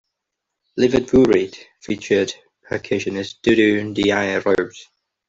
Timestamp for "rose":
4.43-4.89